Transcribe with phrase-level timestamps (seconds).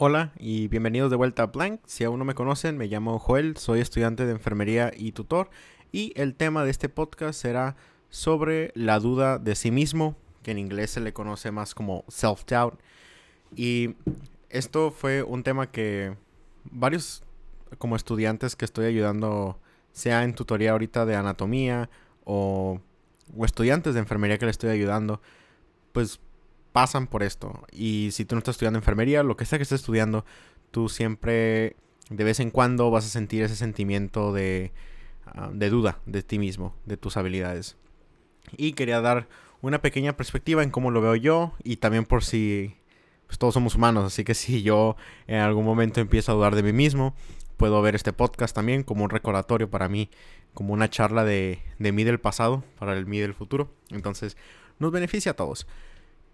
[0.00, 1.80] Hola y bienvenidos de vuelta a Blank.
[1.84, 5.50] Si aún no me conocen, me llamo Joel, soy estudiante de enfermería y tutor
[5.90, 7.74] y el tema de este podcast será
[8.08, 10.14] sobre la duda de sí mismo,
[10.44, 12.78] que en inglés se le conoce más como self-doubt.
[13.56, 13.96] Y
[14.50, 16.16] esto fue un tema que
[16.62, 17.24] varios
[17.78, 19.58] como estudiantes que estoy ayudando,
[19.90, 21.90] sea en tutoría ahorita de anatomía
[22.22, 22.80] o,
[23.36, 25.20] o estudiantes de enfermería que le estoy ayudando,
[25.90, 26.20] pues
[26.78, 27.64] pasan por esto.
[27.72, 30.24] Y si tú no estás estudiando enfermería, lo que sea que estés estudiando,
[30.70, 31.74] tú siempre
[32.08, 34.70] de vez en cuando vas a sentir ese sentimiento de,
[35.26, 37.76] ah, de duda de ti mismo, de tus habilidades.
[38.56, 39.26] Y quería dar
[39.60, 42.76] una pequeña perspectiva en cómo lo veo yo y también por si
[43.26, 44.94] pues, todos somos humanos, así que si yo
[45.26, 47.16] en algún momento empiezo a dudar de mí mismo,
[47.56, 50.10] puedo ver este podcast también como un recordatorio para mí,
[50.54, 53.68] como una charla de, de mí del pasado para el mí del futuro.
[53.90, 54.36] Entonces,
[54.78, 55.66] nos beneficia a todos.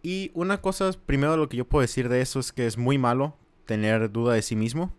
[0.05, 2.99] Y una cosa, primero lo que yo puedo decir de eso es que es muy
[2.99, 4.93] malo tener duda de sí mismo,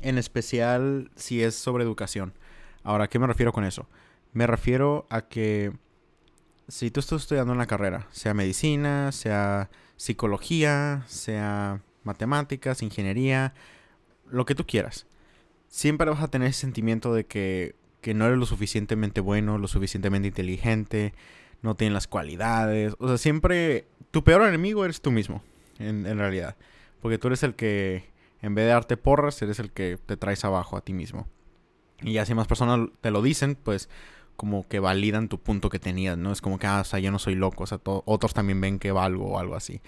[0.00, 2.32] en especial si es sobre educación.
[2.84, 3.88] Ahora, ¿a qué me refiero con eso?
[4.32, 5.72] Me refiero a que
[6.68, 13.54] si tú estás estudiando una carrera, sea medicina, sea psicología, sea matemáticas, ingeniería,
[14.30, 15.08] lo que tú quieras,
[15.66, 19.66] siempre vas a tener ese sentimiento de que, que no eres lo suficientemente bueno, lo
[19.66, 21.12] suficientemente inteligente,
[21.62, 22.94] no tienes las cualidades.
[22.98, 25.42] O sea, siempre tu peor enemigo eres tú mismo,
[25.78, 26.54] en, realidad.
[27.00, 28.04] Porque tú eres el que,
[28.42, 31.26] en vez de darte porras, eres el que te traes abajo a ti mismo.
[32.02, 33.88] Y así más personas te lo dicen, pues
[34.36, 36.30] como que validan tu punto que tenías, ¿no?
[36.30, 38.78] Es como que, ah, o sea, yo no soy loco, o sea, otros también ven
[38.78, 39.80] que valgo o algo así.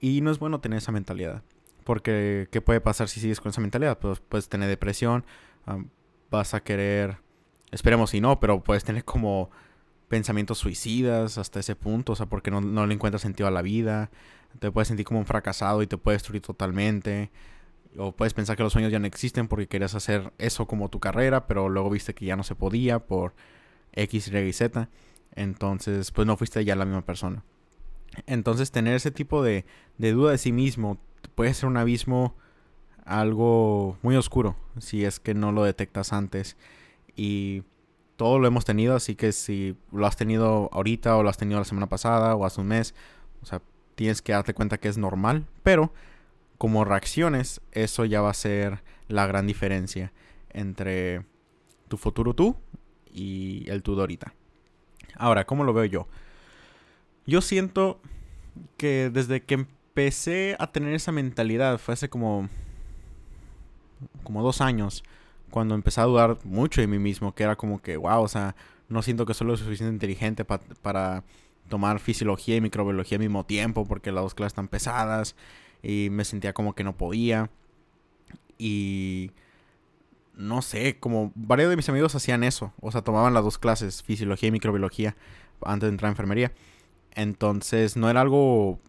[0.00, 1.42] Y no es bueno tener esa mentalidad.
[1.84, 3.98] Porque, ¿qué puede pasar si sigues con esa mentalidad?
[3.98, 5.24] Pues puedes tener depresión,
[6.30, 7.18] vas a querer,
[7.70, 9.50] esperemos si no, pero puedes tener como
[10.10, 13.62] pensamientos suicidas hasta ese punto, o sea, porque no, no le encuentras sentido a la
[13.62, 14.10] vida,
[14.58, 17.30] te puedes sentir como un fracasado y te puedes destruir totalmente,
[17.96, 20.98] o puedes pensar que los sueños ya no existen porque querías hacer eso como tu
[20.98, 23.34] carrera, pero luego viste que ya no se podía por
[23.92, 24.88] X, Y Z,
[25.36, 27.44] entonces pues no fuiste ya la misma persona.
[28.26, 29.64] Entonces tener ese tipo de,
[29.96, 30.98] de duda de sí mismo
[31.36, 32.34] puede ser un abismo
[33.04, 36.56] algo muy oscuro si es que no lo detectas antes
[37.14, 37.62] y
[38.20, 41.58] todo lo hemos tenido, así que si lo has tenido ahorita o lo has tenido
[41.58, 42.94] la semana pasada o hace un mes,
[43.40, 43.62] o sea,
[43.94, 45.90] tienes que darte cuenta que es normal, pero
[46.58, 50.12] como reacciones, eso ya va a ser la gran diferencia
[50.50, 51.24] entre
[51.88, 52.56] tu futuro tú
[53.10, 54.34] y el tú de ahorita.
[55.16, 56.06] Ahora, ¿cómo lo veo yo?
[57.24, 58.02] Yo siento
[58.76, 62.50] que desde que empecé a tener esa mentalidad, fue hace como,
[64.24, 65.04] como dos años,
[65.50, 68.56] cuando empecé a dudar mucho de mí mismo, que era como que, wow, o sea,
[68.88, 71.24] no siento que soy lo suficiente inteligente para
[71.68, 75.36] tomar fisiología y microbiología al mismo tiempo, porque las dos clases están pesadas,
[75.82, 77.50] y me sentía como que no podía.
[78.58, 79.30] Y
[80.34, 84.02] no sé, como varios de mis amigos hacían eso, o sea, tomaban las dos clases,
[84.02, 85.16] fisiología y microbiología,
[85.62, 86.52] antes de entrar a enfermería.
[87.14, 88.80] Entonces no era algo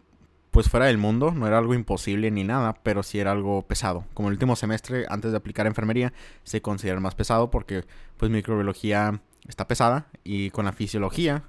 [0.52, 4.06] pues fuera del mundo, no era algo imposible ni nada, pero sí era algo pesado.
[4.14, 6.12] Como el último semestre, antes de aplicar enfermería,
[6.44, 7.86] se considera más pesado porque
[8.18, 11.44] pues microbiología está pesada y con la fisiología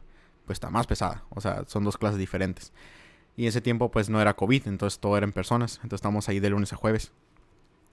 [0.47, 1.25] pues está más pesada.
[1.31, 2.73] O sea, son dos clases diferentes.
[3.37, 5.77] Y ese tiempo pues no era COVID, entonces todo era en personas.
[5.83, 7.11] Entonces estamos ahí de lunes a jueves.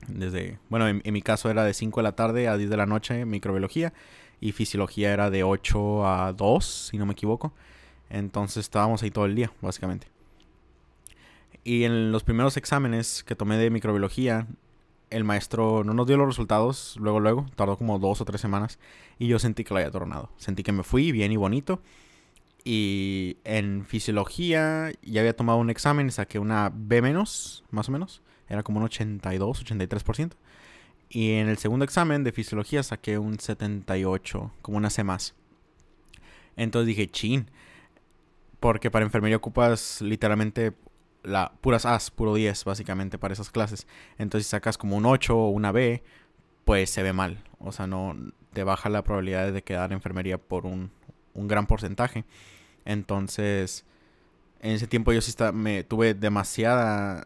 [0.07, 2.77] Desde, bueno, en, en mi caso era de 5 de la tarde a 10 de
[2.77, 3.93] la noche microbiología
[4.39, 7.51] y fisiología era de 8 a 2, si no me equivoco.
[8.11, 10.07] Entonces estábamos ahí todo el día, básicamente.
[11.63, 14.47] Y en los primeros exámenes que tomé de microbiología,
[15.09, 18.79] el maestro no nos dio los resultados luego, luego, tardó como dos o tres semanas
[19.17, 20.31] y yo sentí que lo había tornado.
[20.37, 21.81] Sentí que me fui bien y bonito.
[22.63, 27.91] Y en fisiología ya había tomado un examen y saqué una B menos, más o
[27.91, 28.21] menos.
[28.47, 30.33] Era como un 82, 83%.
[31.09, 35.35] Y en el segundo examen de fisiología saqué un 78, como una C más.
[36.55, 37.49] Entonces dije, chin.
[38.59, 40.73] Porque para enfermería ocupas literalmente
[41.23, 43.87] la puras A's, puro 10 básicamente para esas clases.
[44.17, 46.03] Entonces si sacas como un 8 o una B,
[46.65, 47.43] pues se ve mal.
[47.59, 48.15] O sea, no
[48.53, 50.91] te baja la probabilidad de quedar en enfermería por un,
[51.33, 52.25] un gran porcentaje.
[52.85, 53.85] Entonces,
[54.61, 57.23] en ese tiempo yo sí me tuve demasiada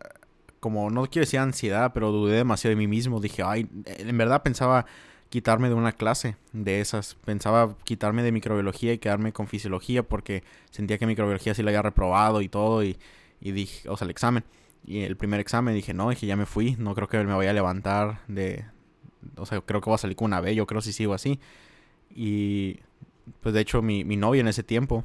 [0.59, 3.19] como no quiero decir ansiedad, pero dudé demasiado de mí mismo.
[3.19, 4.85] Dije, ay, en verdad pensaba
[5.27, 7.15] quitarme de una clase de esas.
[7.25, 11.81] Pensaba quitarme de microbiología y quedarme con fisiología porque sentía que microbiología sí la había
[11.81, 12.97] reprobado y todo y
[13.43, 14.45] y dije, o sea, el examen.
[14.85, 17.51] Y el primer examen dije, no, dije, ya me fui, no creo que me vaya
[17.51, 18.65] a levantar de...
[19.35, 21.41] O sea, creo que voy a salir con una B, yo creo si sigo así.
[22.09, 22.79] Y
[23.41, 25.03] pues de hecho mi, mi novia en ese tiempo,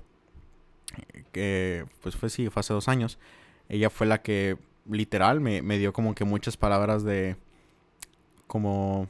[1.32, 3.19] que pues fue sí, fue hace dos años,
[3.69, 4.56] ella fue la que
[4.88, 7.37] literal me, me dio como que muchas palabras de
[8.46, 9.08] como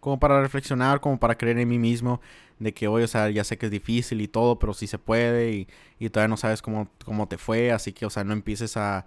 [0.00, 2.20] como para reflexionar, como para creer en mí mismo,
[2.58, 4.98] de que hoy, o sea, ya sé que es difícil y todo, pero sí se
[4.98, 5.68] puede y,
[5.98, 9.06] y todavía no sabes cómo, cómo te fue, así que, o sea, no empieces a,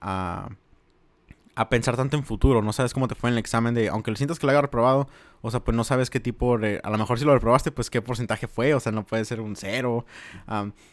[0.00, 0.48] a,
[1.54, 4.10] a, pensar tanto en futuro, no sabes cómo te fue en el examen de, aunque
[4.10, 5.08] lo sientas que lo haya reprobado,
[5.40, 7.90] o sea, pues no sabes qué tipo de, a lo mejor si lo reprobaste, pues
[7.90, 10.04] qué porcentaje fue, o sea, no puede ser un cero,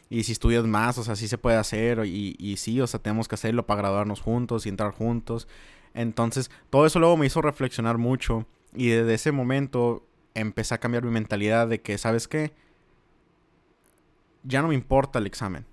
[0.09, 2.99] y si estudias más, o sea, sí se puede hacer, y, y sí, o sea,
[2.99, 5.47] tenemos que hacerlo para graduarnos juntos y entrar juntos,
[5.95, 10.05] entonces, todo eso luego me hizo reflexionar mucho y desde ese momento
[10.35, 12.53] empecé a cambiar mi mentalidad de que, ¿sabes qué?
[14.43, 15.65] Ya no me importa el examen.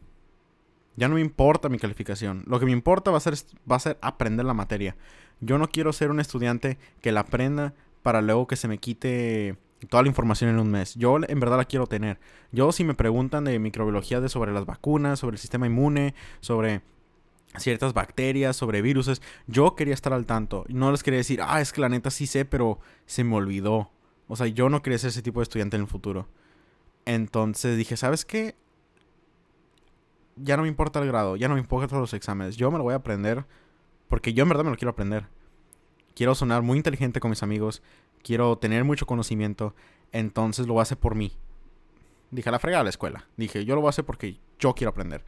[0.97, 2.45] Ya no me importa mi calificación.
[2.47, 3.35] Lo que me importa va a ser,
[3.71, 4.97] va a ser aprender la materia.
[5.41, 9.57] Yo no quiero ser un estudiante que la aprenda para luego que se me quite
[9.89, 10.95] toda la información en un mes.
[10.95, 12.19] Yo en verdad la quiero tener.
[12.53, 16.83] Yo si me preguntan de microbiología de sobre las vacunas, sobre el sistema inmune, sobre
[17.57, 19.21] ciertas bacterias, sobre virus.
[19.47, 20.65] Yo quería estar al tanto.
[20.69, 23.91] No les quería decir, ah, es que la neta sí sé, pero se me olvidó.
[24.29, 26.29] O sea, yo no quería ser ese tipo de estudiante en el futuro.
[27.05, 28.55] Entonces dije, ¿sabes qué?
[30.37, 32.57] Ya no me importa el grado, ya no me importan los exámenes.
[32.57, 33.45] Yo me lo voy a aprender
[34.09, 35.27] porque yo en verdad me lo quiero aprender.
[36.15, 37.83] Quiero sonar muy inteligente con mis amigos.
[38.23, 39.75] Quiero tener mucho conocimiento.
[40.13, 41.33] Entonces lo voy a hacer por mí.
[42.31, 43.27] Dije, la frega a la escuela.
[43.37, 45.25] Dije, yo lo voy a hacer porque yo quiero aprender.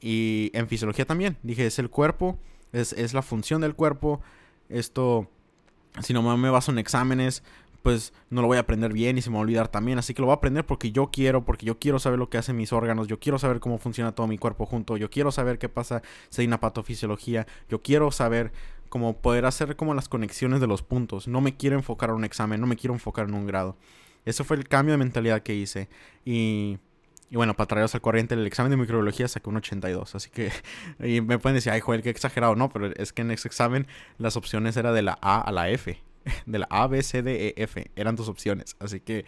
[0.00, 1.36] Y en fisiología también.
[1.42, 2.38] Dije, es el cuerpo,
[2.72, 4.20] es, es la función del cuerpo.
[4.68, 5.28] Esto,
[6.00, 7.42] si no me baso en exámenes,
[7.82, 9.98] pues no lo voy a aprender bien y se me va a olvidar también.
[9.98, 12.38] Así que lo voy a aprender porque yo quiero, porque yo quiero saber lo que
[12.38, 15.58] hacen mis órganos, yo quiero saber cómo funciona todo mi cuerpo junto, yo quiero saber
[15.58, 18.52] qué pasa si hay una patofisiología, yo quiero saber
[18.88, 21.28] cómo poder hacer como las conexiones de los puntos.
[21.28, 23.76] No me quiero enfocar en un examen, no me quiero enfocar en un grado.
[24.24, 25.88] Eso fue el cambio de mentalidad que hice.
[26.24, 26.78] Y
[27.30, 30.14] y bueno, para traeros al corriente, el examen de microbiología saqué un 82.
[30.14, 30.50] Así que
[31.02, 32.54] y me pueden decir, ay, Joel, qué exagerado.
[32.56, 33.86] No, pero es que en ese examen
[34.16, 36.00] las opciones eran de la A a la F.
[36.46, 37.90] De la A, B, C, D, E, F.
[37.96, 38.76] Eran tus opciones.
[38.78, 39.24] Así que,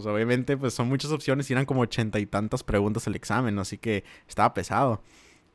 [0.00, 3.58] sea, obviamente, pues son muchas opciones y eran como ochenta y tantas preguntas el examen.
[3.58, 5.02] Así que estaba pesado.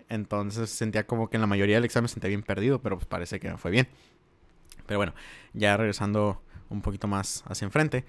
[0.10, 3.40] Entonces sentía como que en la mayoría del examen sentía bien perdido, pero pues parece
[3.40, 3.88] que fue bien.
[4.86, 5.14] Pero bueno,
[5.54, 8.06] ya regresando un poquito más hacia enfrente.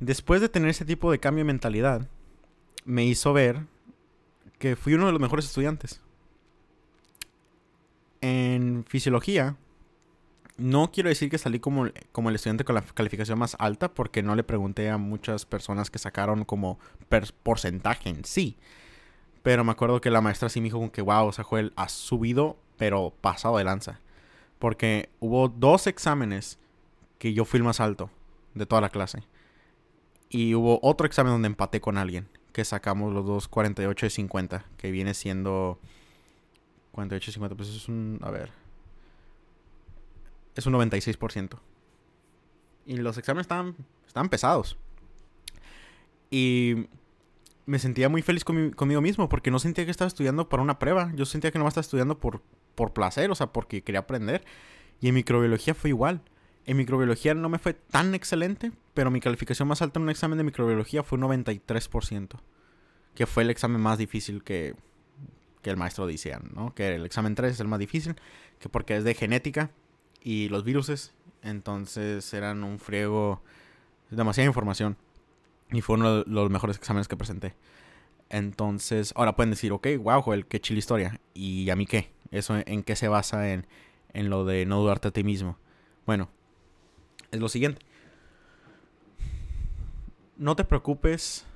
[0.00, 2.08] Después de tener ese tipo de cambio de mentalidad,
[2.84, 3.66] me hizo ver
[4.58, 6.00] que fui uno de los mejores estudiantes.
[8.20, 9.56] En fisiología,
[10.58, 14.22] no quiero decir que salí como, como el estudiante con la calificación más alta, porque
[14.22, 16.78] no le pregunté a muchas personas que sacaron como
[17.42, 18.56] porcentaje en sí.
[19.42, 21.92] Pero me acuerdo que la maestra sí me dijo que, wow, o sea, Joel, has
[21.92, 24.00] subido, pero pasado de lanza.
[24.58, 26.58] Porque hubo dos exámenes
[27.18, 28.10] que yo fui el más alto
[28.54, 29.22] de toda la clase.
[30.28, 34.64] Y hubo otro examen donde empaté con alguien que sacamos los dos 48 y 50,
[34.76, 35.78] que viene siendo
[36.92, 38.50] 48 y 50, pues es un, a ver,
[40.58, 41.56] es un 96%.
[42.84, 43.76] Y los exámenes estaban,
[44.06, 44.76] estaban pesados.
[46.30, 46.88] Y
[47.64, 51.12] me sentía muy feliz conmigo mismo porque no sentía que estaba estudiando para una prueba.
[51.14, 52.42] Yo sentía que no estaba estudiando por,
[52.74, 54.44] por placer, o sea, porque quería aprender.
[55.00, 56.22] Y en microbiología fue igual.
[56.66, 60.38] En microbiología no me fue tan excelente, pero mi calificación más alta en un examen
[60.38, 62.40] de microbiología fue un 93%,
[63.14, 64.74] que fue el examen más difícil que,
[65.62, 66.74] que el maestro decía, ¿no?
[66.74, 68.16] Que el examen 3 es el más difícil,
[68.58, 69.70] que porque es de genética
[70.22, 73.42] y los viruses, entonces eran un friego,
[74.10, 74.96] demasiada información.
[75.70, 77.54] Y fue uno de los mejores exámenes que presenté.
[78.30, 81.20] Entonces, ahora pueden decir, ok, wow, Joel, qué chile historia.
[81.34, 82.10] ¿Y a mí qué?
[82.30, 83.66] ¿Eso en qué se basa en,
[84.12, 85.58] en lo de no dudarte a ti mismo?
[86.06, 86.28] Bueno,
[87.30, 87.84] es lo siguiente.
[90.36, 91.46] No te preocupes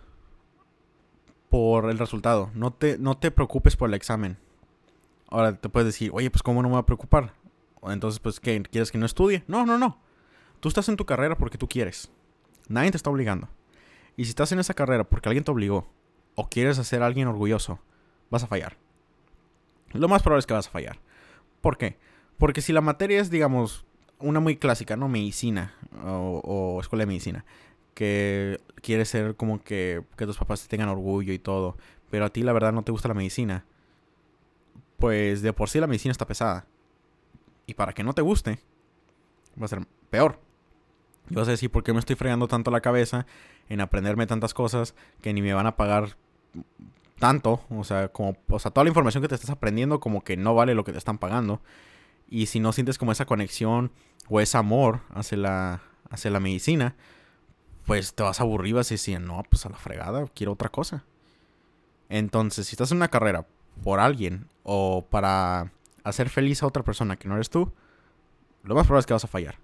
[1.48, 2.50] por el resultado.
[2.54, 4.38] No te, no te preocupes por el examen.
[5.28, 7.34] Ahora te puedes decir, oye, pues ¿cómo no me voy a preocupar?
[7.84, 8.62] Entonces, pues, ¿qué?
[8.62, 9.44] ¿Quieres que no estudie?
[9.46, 9.98] No, no, no.
[10.60, 12.10] Tú estás en tu carrera porque tú quieres.
[12.68, 13.48] Nadie te está obligando.
[14.16, 15.88] Y si estás en esa carrera porque alguien te obligó,
[16.34, 17.80] o quieres hacer alguien orgulloso,
[18.30, 18.76] vas a fallar.
[19.92, 21.00] Lo más probable es que vas a fallar.
[21.60, 21.98] ¿Por qué?
[22.38, 23.84] Porque si la materia es, digamos,
[24.18, 25.08] una muy clásica, ¿no?
[25.08, 25.74] Medicina
[26.04, 27.44] o, escuela de medicina.
[27.94, 31.76] Que quieres ser como que, que tus papás te tengan orgullo y todo.
[32.10, 33.64] Pero a ti la verdad no te gusta la medicina.
[34.98, 36.66] Pues de por sí la medicina está pesada.
[37.66, 38.58] Y para que no te guste,
[39.60, 40.38] va a ser peor.
[41.30, 43.26] Y vas a decir, ¿por qué me estoy fregando tanto la cabeza
[43.68, 46.16] en aprenderme tantas cosas que ni me van a pagar
[47.18, 47.60] tanto?
[47.70, 50.54] O sea, como, o sea, toda la información que te estás aprendiendo como que no
[50.54, 51.60] vale lo que te están pagando.
[52.28, 53.92] Y si no sientes como esa conexión
[54.28, 56.96] o ese amor hacia la, hacia la medicina,
[57.86, 61.04] pues te vas a aburrir, vas no, pues a la fregada, quiero otra cosa.
[62.08, 63.46] Entonces, si estás en una carrera
[63.82, 65.72] por alguien o para
[66.04, 67.72] hacer feliz a otra persona que no eres tú,
[68.62, 69.58] lo más probable es que vas a fallar.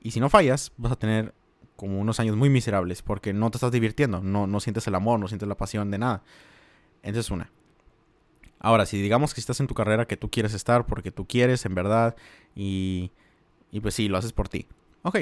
[0.00, 1.34] Y si no fallas, vas a tener
[1.76, 5.18] como unos años muy miserables porque no te estás divirtiendo, no, no sientes el amor,
[5.18, 6.22] no sientes la pasión de nada.
[7.02, 7.50] Esa es una.
[8.60, 11.66] Ahora, si digamos que estás en tu carrera que tú quieres estar porque tú quieres,
[11.66, 12.16] en verdad,
[12.54, 13.12] y,
[13.70, 14.66] y pues sí, lo haces por ti.
[15.02, 15.18] Ok.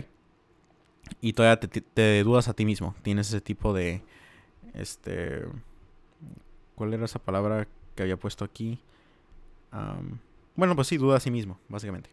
[1.21, 2.95] Y todavía te, dudas a ti mismo.
[3.03, 4.03] Tienes ese tipo de...
[4.75, 5.45] Este...
[6.77, 8.81] ¿Cuál era esa palabra que había puesto aquí?
[10.55, 12.11] Bueno, pues sí, duda a sí mismo, básicamente.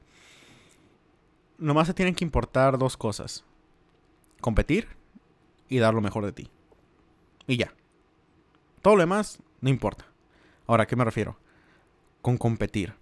[1.58, 3.43] Nomás se tienen que importar dos cosas.
[4.39, 4.88] Competir
[5.67, 6.50] y dar lo mejor de ti.
[7.48, 7.74] Y ya.
[8.81, 10.05] Todo lo demás no importa.
[10.67, 11.38] Ahora, ¿a qué me refiero?
[12.22, 12.93] Con competir.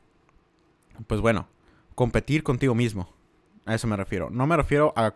[1.05, 1.47] Pues bueno,
[1.95, 3.13] competir contigo mismo.
[3.65, 4.29] A eso me refiero.
[4.29, 5.11] No me refiero a,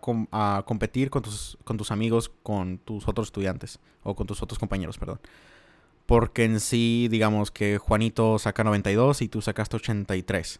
[0.65, 3.79] competir con tus, con tus amigos, con tus otros estudiantes.
[4.03, 5.19] O con tus otros compañeros, perdón.
[6.11, 10.59] Porque en sí, digamos que Juanito saca 92 y tú sacaste 83.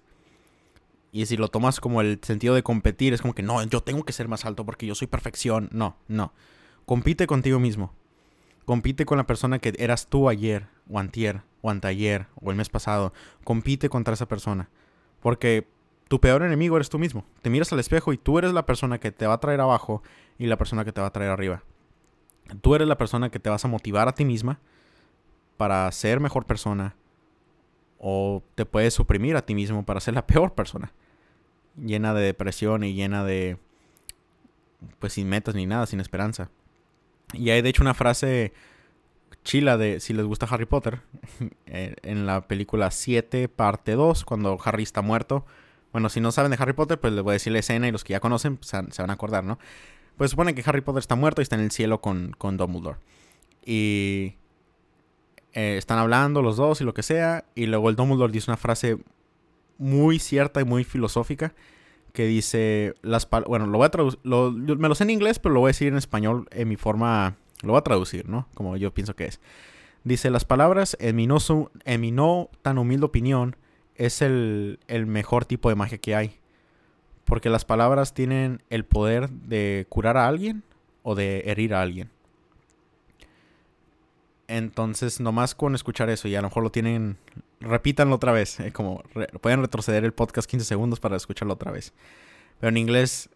[1.12, 4.06] Y si lo tomas como el sentido de competir, es como que no, yo tengo
[4.06, 5.68] que ser más alto porque yo soy perfección.
[5.74, 6.32] No, no.
[6.86, 7.94] Compite contigo mismo.
[8.64, 12.70] Compite con la persona que eras tú ayer, o antier, o anteayer, o el mes
[12.70, 13.12] pasado.
[13.44, 14.70] Compite contra esa persona.
[15.20, 15.68] Porque
[16.08, 17.26] tu peor enemigo eres tú mismo.
[17.42, 20.02] Te miras al espejo y tú eres la persona que te va a traer abajo
[20.40, 21.62] y la persona que te va a traer arriba.
[22.62, 24.62] Tú eres la persona que te vas a motivar a ti misma
[25.62, 26.96] para ser mejor persona.
[28.00, 30.92] O te puedes suprimir a ti mismo para ser la peor persona.
[31.78, 33.60] Llena de depresión y llena de...
[34.98, 36.50] Pues sin metas ni nada, sin esperanza.
[37.34, 38.54] Y hay de hecho una frase
[39.44, 41.02] chila de si les gusta Harry Potter,
[41.68, 45.46] eh, en la película 7, parte 2, cuando Harry está muerto.
[45.92, 47.92] Bueno, si no saben de Harry Potter, pues les voy a decir la escena y
[47.92, 49.60] los que ya conocen pues, se van a acordar, ¿no?
[50.18, 52.98] Pues supone que Harry Potter está muerto y está en el cielo con, con Dumbledore.
[53.64, 54.38] Y
[55.54, 57.46] eh, están hablando los dos y lo que sea.
[57.56, 58.98] Y luego el Dumbledore dice una frase
[59.78, 61.54] muy cierta y muy filosófica
[62.14, 65.62] que dice las bueno lo voy a traducir me lo sé en inglés pero lo
[65.62, 68.94] voy a decir en español en mi forma lo voy a traducir no como yo
[68.94, 69.40] pienso que es
[70.04, 73.56] dice las palabras en mi no, tan humilde opinión
[73.96, 76.40] es el, el mejor tipo de magia que hay
[77.26, 80.64] porque las palabras tienen el poder de curar a alguien
[81.04, 82.10] o de herir a alguien
[84.58, 87.18] entonces nomás con escuchar eso y a lo mejor lo tienen
[87.62, 88.60] repítanlo otra vez.
[88.60, 89.02] Eh, como
[89.40, 91.94] pueden retroceder el podcast 15 segundos para escucharlo otra vez.
[92.60, 93.30] Pero en inglés,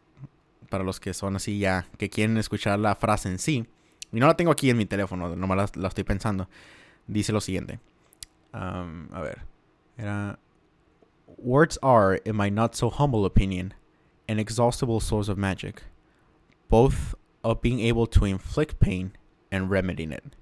[0.69, 3.65] para los que son así ya, que quieren escuchar la frase en sí,
[4.11, 6.49] y no la tengo aquí en mi teléfono, nomás la, estoy pensando,
[7.07, 7.79] dice lo siguiente.
[8.51, 9.41] a ver,
[9.97, 10.39] era...
[11.37, 13.73] Words are, in my not so humble opinion,
[14.29, 15.83] an exhaustible source of magic,
[16.69, 19.11] both of being able to inflict pain
[19.51, 20.35] and remedying it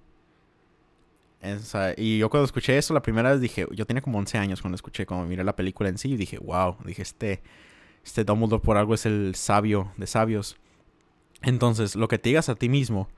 [1.98, 4.76] y yo cuando escuché eso la primera vez dije, yo tenía como 11 años cuando
[4.76, 7.42] escuché, cuando miré la película en sí, y dije, wow, dije, este,
[8.04, 10.58] este Dumbledore por algo es el sabio de sabios.
[11.42, 13.10] Entonces, lo que te digas a ti mismo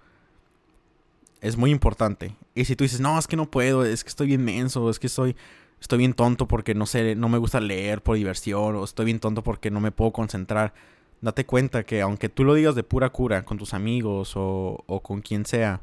[1.41, 2.35] es muy importante.
[2.55, 4.97] Y si tú dices, no, es que no puedo, es que estoy bien menso, es
[4.97, 5.35] que estoy,
[5.79, 9.19] estoy bien tonto porque no sé, no me gusta leer por diversión, o estoy bien
[9.19, 10.73] tonto porque no me puedo concentrar.
[11.21, 15.01] Date cuenta que aunque tú lo digas de pura cura con tus amigos o, o
[15.01, 15.81] con quien sea,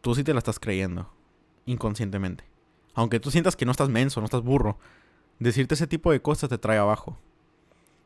[0.00, 1.10] tú sí te la estás creyendo,
[1.66, 2.44] inconscientemente.
[2.94, 4.78] Aunque tú sientas que no estás menso, no estás burro,
[5.38, 7.18] decirte ese tipo de cosas te trae abajo.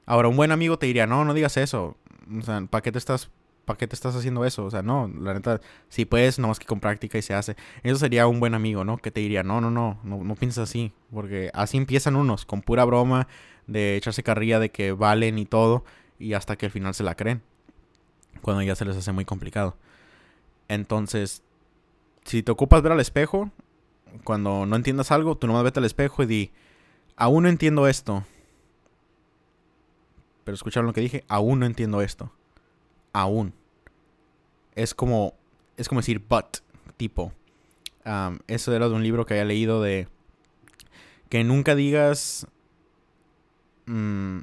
[0.06, 1.96] Ahora, un buen amigo te diría, no, no digas eso.
[2.38, 3.30] O sea, ¿para qué te estás,
[3.64, 4.64] para qué te estás haciendo eso?
[4.64, 7.56] O sea, no, la neta, si puedes, nomás que con práctica y se hace.
[7.82, 8.98] Eso sería un buen amigo, ¿no?
[8.98, 10.92] Que te diría, no, no, no, no, no pienses así.
[11.12, 13.28] Porque así empiezan unos, con pura broma,
[13.66, 15.84] de echarse carrilla de que valen y todo,
[16.18, 17.42] y hasta que al final se la creen.
[18.42, 19.76] Cuando ya se les hace muy complicado.
[20.68, 21.42] Entonces,
[22.24, 23.50] si te ocupas ver al espejo,
[24.22, 26.52] cuando no entiendas algo, tú nomás vete al espejo y di,
[27.16, 28.24] aún no entiendo esto.
[30.44, 32.30] Pero escucharon lo que dije, aún no entiendo esto.
[33.12, 33.54] Aún.
[34.74, 35.34] Es como,
[35.76, 36.58] es como decir but,
[36.96, 37.32] tipo.
[38.46, 40.08] eso era de un libro que había leído de
[41.28, 42.46] que nunca digas
[43.86, 44.40] mm,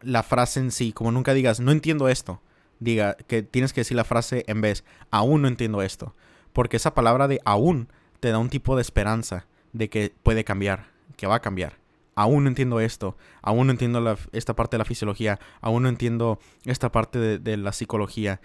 [0.00, 2.40] la frase en sí, como nunca digas, no entiendo esto.
[2.80, 6.14] Diga que tienes que decir la frase en vez, aún no entiendo esto.
[6.54, 7.88] Porque esa palabra de aún
[8.20, 10.86] te da un tipo de esperanza de que puede cambiar,
[11.18, 11.76] que va a cambiar.
[12.14, 16.38] Aún no entiendo esto, aún no entiendo esta parte de la fisiología, aún no entiendo
[16.64, 18.40] esta parte de, de la psicología.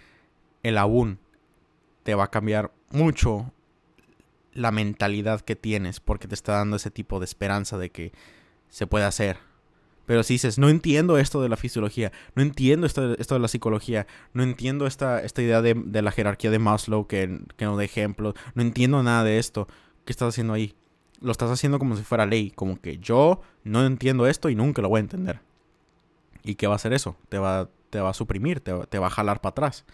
[0.63, 1.19] El aún
[2.03, 3.53] te va a cambiar mucho
[4.53, 8.11] la mentalidad que tienes porque te está dando ese tipo de esperanza de que
[8.69, 9.37] se puede hacer,
[10.09, 13.47] pero si dices, no entiendo esto de la fisiología, no entiendo esto, esto de la
[13.47, 17.83] psicología, no entiendo esta, esta idea de, la jerarquía de Maslow que, que nos da
[17.83, 19.67] ejemplos, no entiendo nada de esto,
[20.05, 20.73] ¿qué estás haciendo ahí?
[21.21, 24.81] lo estás haciendo como si fuera ley, como que yo no entiendo esto y nunca
[24.81, 25.41] lo voy a entender.
[26.43, 27.15] ¿Y qué va a hacer eso?
[27.29, 29.85] Te va, te va a suprimir, te, te va a jalar para atrás.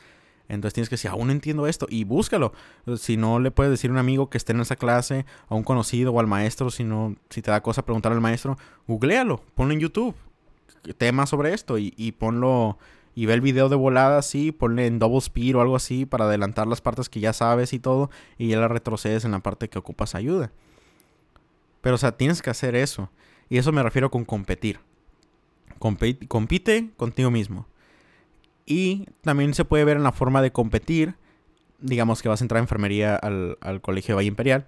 [0.48, 2.54] Entonces tienes que decir, aún entiendo esto y búscalo.
[2.98, 5.64] Si no le puedes decir a un amigo que esté en esa clase, a un
[5.64, 9.74] conocido o al maestro, si, no, si te da cosa preguntar al maestro, googlealo, ponlo
[9.74, 10.16] en YouTube,
[10.98, 12.78] tema sobre esto y, y ponlo
[13.16, 16.26] y ve el video de volada así, ponle en double speed o algo así para
[16.26, 19.70] adelantar las partes que ya sabes y todo y ya la retrocedes en la parte
[19.70, 20.52] que ocupas ayuda.
[21.80, 23.10] Pero o sea, tienes que hacer eso.
[23.48, 24.80] Y eso me refiero con competir.
[25.80, 27.68] compite contigo mismo.
[28.66, 31.16] Y también se puede ver en la forma de competir.
[31.80, 34.68] Digamos que vas a entrar a enfermería al, colegio de Valle Imperial,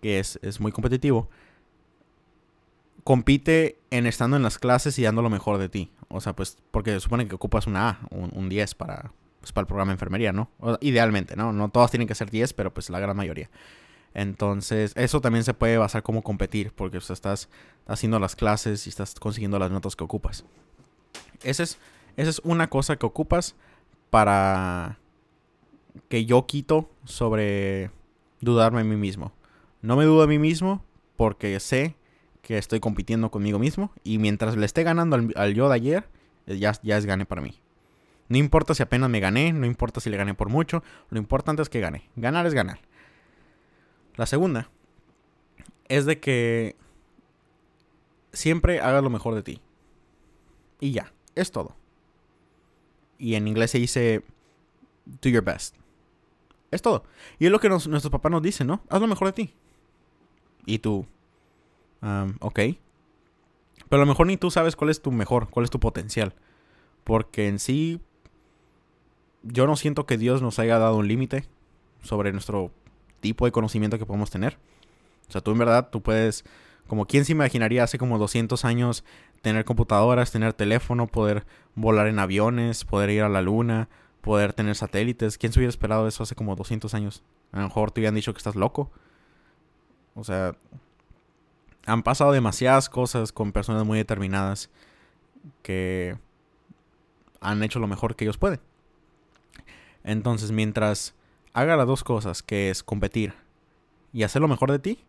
[0.00, 1.28] que es, muy competitivo.
[3.02, 5.90] Compite en estando en las clases y dando lo mejor de ti.
[6.08, 9.66] O sea, pues, porque supone que ocupas una A, un, 10 para, pues, para el
[9.66, 10.50] programa de enfermería, ¿no?
[10.80, 11.52] idealmente, ¿no?
[11.52, 13.50] No todas tienen que ser 10, pero pues la gran mayoría.
[14.14, 17.48] Entonces, eso también se puede basar como competir, porque estás
[17.86, 20.44] haciendo las clases y estás consiguiendo las notas que ocupas.
[21.42, 21.78] Ese es
[22.16, 23.56] esa es una cosa que ocupas
[24.10, 24.98] para
[26.08, 27.90] que yo quito sobre
[28.40, 29.32] dudarme a mí mismo.
[29.82, 30.84] No me dudo a mí mismo
[31.16, 31.96] porque sé
[32.42, 36.08] que estoy compitiendo conmigo mismo y mientras le esté ganando al, yo de ayer,
[36.46, 37.60] eh, ya, ya es gane para mí.
[38.28, 41.62] No importa si apenas me gané, no importa si le gané por mucho, lo importante
[41.62, 42.08] es que gane.
[42.16, 42.80] Ganar es ganar.
[44.16, 44.70] La segunda
[45.88, 46.76] es de que
[48.32, 49.60] siempre hagas lo mejor de ti.
[50.80, 51.76] Y ya, es todo.
[53.18, 54.24] Y en inglés se dice,
[55.04, 55.76] do your best.
[56.70, 57.04] Es todo.
[57.38, 58.82] Y es lo que nos, nuestros papás nos dicen, ¿no?
[58.88, 59.54] Haz lo mejor de ti.
[60.66, 61.06] Y tú,
[62.02, 62.60] um, ok.
[63.88, 66.34] Pero a lo mejor ni tú sabes cuál es tu mejor, cuál es tu potencial.
[67.04, 68.00] Porque en sí,
[69.42, 71.46] yo no siento que Dios nos haya dado un límite
[72.02, 72.72] sobre nuestro
[73.20, 74.58] tipo de conocimiento que podemos tener.
[75.28, 76.44] O sea, tú en verdad, tú puedes,
[76.88, 79.04] como quién se imaginaría hace como 200 años
[79.46, 83.88] tener computadoras, tener teléfono, poder volar en aviones, poder ir a la luna,
[84.20, 85.38] poder tener satélites.
[85.38, 87.22] ¿Quién se hubiera esperado eso hace como 200 años?
[87.52, 88.90] A lo mejor te hubieran dicho que estás loco.
[90.16, 90.56] O sea,
[91.86, 94.68] han pasado demasiadas cosas con personas muy determinadas
[95.62, 96.18] que
[97.40, 98.58] han hecho lo mejor que ellos pueden.
[100.02, 101.14] Entonces, mientras
[101.52, 103.32] haga las dos cosas, que es competir
[104.12, 105.04] y hacer lo mejor de ti,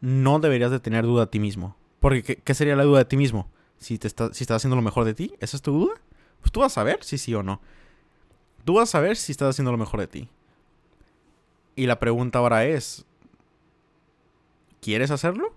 [0.00, 1.74] no deberías de tener duda a ti mismo.
[2.00, 3.50] Porque, ¿qué, sería la duda de ti mismo?
[3.78, 5.94] Si, está, si estás haciendo lo mejor de ti, ¿esa es tu duda?
[6.40, 7.60] Pues tú vas a saber si sí o no.
[8.64, 10.28] Tú vas a saber si estás haciendo lo mejor de ti.
[11.74, 13.06] Y la pregunta ahora es,
[14.80, 15.54] ¿quieres hacerlo?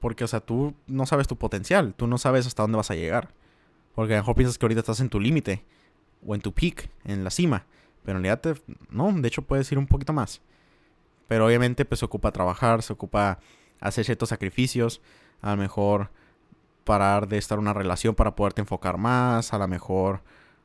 [0.00, 2.94] Porque, o sea, tú no sabes tu potencial, tú no sabes hasta dónde vas a
[2.94, 3.34] llegar.
[3.94, 5.64] Porque a lo mejor piensas que ahorita estás en tu límite,
[6.26, 7.66] o en tu peak, en la cima.
[8.04, 8.56] Pero en realidad,
[8.90, 10.40] no, de hecho puedes ir un poquito más.
[11.28, 13.38] Pero obviamente, pues se ocupa trabajar, se ocupa
[13.80, 15.00] hacer ciertos sacrificios
[15.42, 16.10] a lo mejor
[16.84, 20.22] parar de estar en una relación para poderte enfocar más, a lo mejor,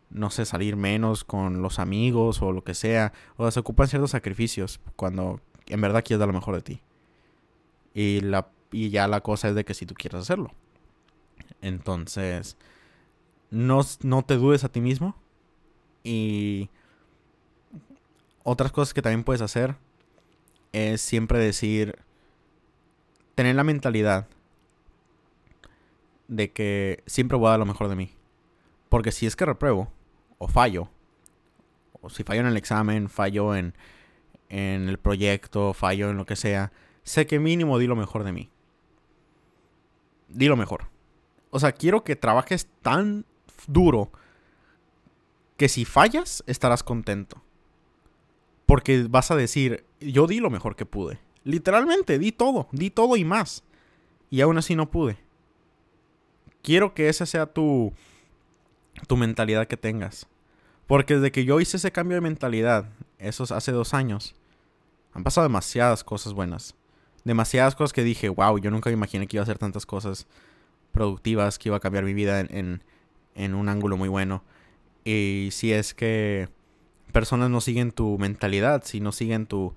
[0.09, 3.11] no sé, salir menos con los amigos o lo que sea.
[3.37, 6.81] O sea, se ocupan ciertos sacrificios cuando en verdad quieres dar lo mejor de ti.
[7.93, 10.51] Y, la, y ya la cosa es de que si tú quieres hacerlo.
[11.61, 12.55] Entonces,
[13.49, 15.15] no, no te dudes a ti mismo.
[16.03, 16.69] Y
[18.43, 19.75] otras cosas que también puedes hacer
[20.71, 21.97] es siempre decir,
[23.35, 24.27] tener la mentalidad
[26.31, 28.15] de que siempre voy a dar lo mejor de mí.
[28.87, 29.91] Porque si es que repruebo,
[30.37, 30.89] o fallo,
[31.99, 33.75] o si fallo en el examen, fallo en,
[34.47, 36.71] en el proyecto, fallo en lo que sea,
[37.03, 38.49] sé que mínimo di lo mejor de mí.
[40.29, 40.87] Di lo mejor.
[41.49, 43.25] O sea, quiero que trabajes tan
[43.67, 44.09] duro
[45.57, 47.43] que si fallas estarás contento.
[48.65, 51.19] Porque vas a decir, yo di lo mejor que pude.
[51.43, 53.65] Literalmente, di todo, di todo y más.
[54.29, 55.17] Y aún así no pude
[56.61, 57.93] quiero que esa sea tu,
[59.07, 60.27] tu mentalidad que tengas.
[60.87, 64.35] Porque desde que yo hice ese cambio de mentalidad, esos hace dos años,
[65.13, 66.75] han pasado demasiadas cosas buenas.
[67.23, 70.27] Demasiadas cosas que dije, wow, yo nunca me imaginé que iba a hacer tantas cosas
[70.91, 72.83] productivas, que iba a cambiar mi vida en,
[73.35, 74.43] en un ángulo muy bueno.
[75.05, 76.49] Y si es que
[77.11, 79.75] personas no siguen tu mentalidad, si no siguen tu,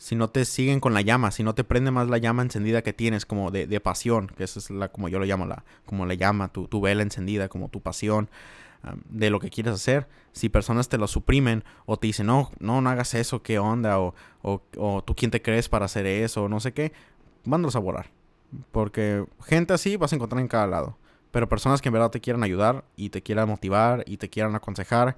[0.00, 2.80] si no te siguen con la llama, si no te prende más la llama encendida
[2.80, 5.62] que tienes, como de, de pasión, que esa es la, como yo lo llamo, la,
[5.84, 8.30] como la llama, tu, tu vela encendida, como tu pasión
[9.10, 10.08] de lo que quieres hacer.
[10.32, 14.00] Si personas te lo suprimen o te dicen, no, no, no hagas eso, qué onda,
[14.00, 16.94] o, o, o tú quién te crees para hacer eso, o no sé qué,
[17.44, 18.10] mándalos a volar.
[18.72, 20.96] Porque gente así vas a encontrar en cada lado.
[21.30, 24.54] Pero personas que en verdad te quieran ayudar y te quieran motivar y te quieran
[24.54, 25.16] aconsejar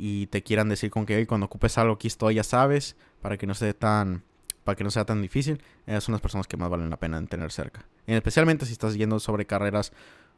[0.00, 3.46] y te quieran decir con que cuando ocupes algo aquí estoy, ya sabes, para que
[3.46, 4.24] no esté tan
[4.64, 7.24] para que no sea tan difícil, esas son las personas que más valen la pena
[7.26, 7.84] tener cerca.
[8.06, 9.92] especialmente si estás yendo sobre carreras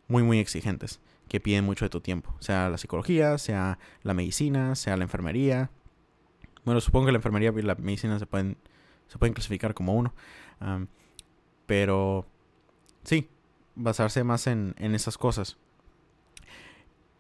[0.09, 2.35] muy, muy exigentes, que piden mucho de tu tiempo.
[2.41, 5.71] Sea la psicología, sea la medicina, sea la enfermería.
[6.65, 8.57] Bueno, supongo que la enfermería y la medicina se pueden,
[9.09, 10.15] se pueden clasificar como uno.
[11.67, 12.27] pero
[13.05, 13.29] sí,
[13.75, 15.57] basarse más en, en esas cosas.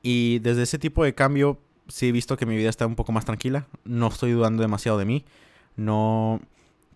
[0.02, 3.12] Y desde ese tipo de cambio, sí he visto que mi vida está un poco
[3.12, 3.66] más tranquila.
[3.84, 5.24] No estoy dudando demasiado de mí.
[5.76, 6.40] No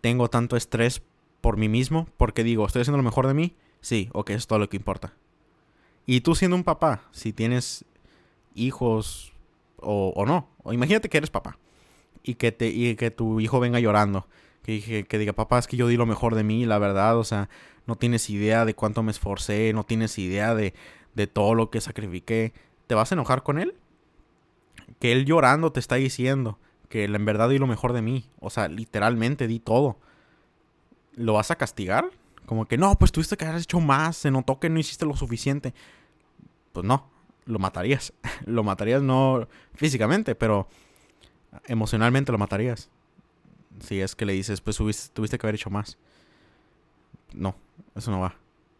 [0.01, 1.03] tengo tanto estrés
[1.40, 2.09] por mí mismo.
[2.16, 3.55] Porque digo, ¿estoy haciendo lo mejor de mí?
[3.81, 5.14] Sí, ok, eso es todo lo que importa.
[6.07, 7.85] Y tú siendo un papá, si tienes
[8.55, 9.33] hijos
[9.79, 11.59] o, no, o imagínate que eres papá
[12.22, 14.27] y que, te, y que tu hijo venga llorando,
[14.62, 17.25] que, que diga, papá, es que yo di lo mejor de mí, la verdad, o
[17.25, 17.49] sea,
[17.87, 20.75] no tienes idea de cuánto me esforcé, no tienes idea de,
[21.14, 22.53] de todo lo que sacrifiqué.
[22.87, 23.75] ¿Te vas a enojar con él?
[24.99, 28.51] Que él llorando te está diciendo que en verdad di lo mejor de mí, o
[28.51, 29.99] sea, literalmente di todo.
[31.14, 32.11] ¿Lo vas a castigar?
[32.46, 35.16] Como que no, pues tuviste que haber hecho más, se notó que no hiciste lo
[35.16, 35.75] suficiente.
[36.72, 37.11] Pues no,
[37.44, 38.12] lo matarías.
[38.44, 40.68] lo matarías no físicamente, pero
[41.66, 42.90] emocionalmente lo matarías.
[43.81, 45.99] Si es que le dices, pues tuviste, que haber hecho más.
[47.35, 47.57] No,
[47.94, 48.37] eso no va.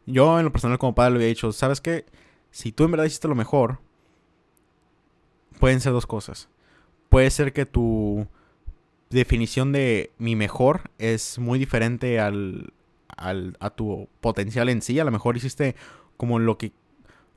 [0.06, 2.06] Yo en lo personal como padre le había dicho, ¿sabes qué?
[2.50, 3.80] Si tú en verdad hiciste lo mejor,
[5.58, 6.48] pueden ser dos cosas.
[7.08, 8.26] Puede ser que tu
[9.10, 12.72] definición de mi mejor es muy diferente al,
[13.16, 14.98] a tu potencial en sí.
[14.98, 15.76] A lo mejor hiciste
[16.16, 16.72] como lo que...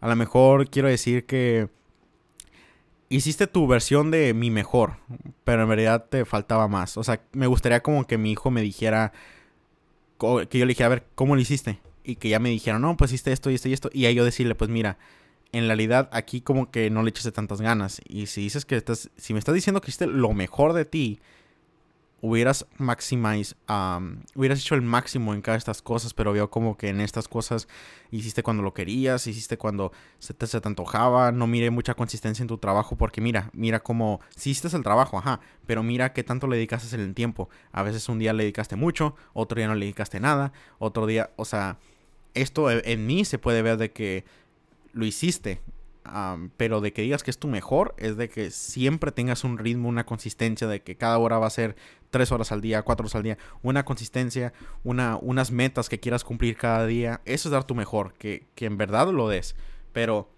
[0.01, 1.69] A lo mejor quiero decir que
[3.09, 4.97] hiciste tu versión de mi mejor,
[5.43, 6.95] pero en realidad te faltaba más.
[6.95, 9.11] O sea, me gustaría como que mi hijo me dijera,
[10.19, 11.79] que yo le dijera, a ver, ¿cómo lo hiciste?
[12.03, 13.89] Y que ya me dijera, no, pues hiciste esto y esto y esto.
[13.91, 14.97] Y ahí yo decirle, pues mira,
[15.51, 18.01] en realidad aquí como que no le echaste tantas ganas.
[18.07, 21.19] Y si dices que estás, si me estás diciendo que hiciste lo mejor de ti,
[22.21, 23.55] hubieras maximize,
[24.35, 27.67] hubieras hecho el máximo en cada estas cosas, pero veo como que en estas cosas
[28.11, 32.47] hiciste cuando lo querías, hiciste cuando se te, se antojaba, no mire mucha consistencia en
[32.47, 36.47] tu trabajo, porque mira, mira cómo, si hiciste el trabajo, ajá, pero mira qué tanto
[36.47, 37.49] le dedicaste en el tiempo.
[37.71, 41.31] A veces un día le dedicaste mucho, otro día no le dedicaste nada, otro día,
[41.37, 41.77] o sea,
[42.33, 44.23] esto en mí se puede ver de que
[44.93, 45.61] lo hiciste,
[46.57, 49.89] pero de que digas que es tu mejor, es de que siempre tengas un ritmo,
[49.89, 51.75] una consistencia, de que cada hora va a ser
[52.09, 56.23] tres horas al día, cuatro horas al día, una consistencia, una, unas metas que quieras
[56.23, 57.21] cumplir cada día.
[57.25, 59.55] Eso es dar tu mejor, que, que en verdad lo des.
[59.93, 60.29] Pero,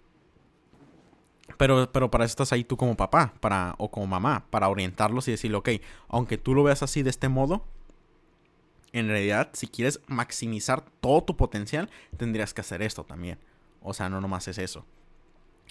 [1.57, 5.27] pero, pero para eso estás ahí tú como papá, para, o como mamá, para orientarlos
[5.27, 5.69] y decirle, ok,
[6.09, 7.65] aunque tú lo veas así de este modo,
[8.93, 13.39] en realidad, si quieres maximizar todo tu potencial, tendrías que hacer esto también.
[13.81, 14.85] O sea, no nomás es eso.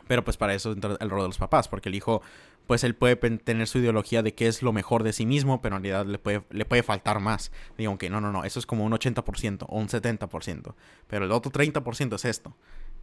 [0.06, 2.22] Pero pues para eso entra el rol de los papás, porque el hijo,
[2.66, 5.76] pues él puede tener su ideología de qué es lo mejor de sí mismo, pero
[5.76, 7.52] en realidad le puede, le puede faltar más.
[7.78, 10.74] Digo que no, no, no, eso es como un 80% o un 70%,
[11.06, 12.56] pero el otro 30% es esto.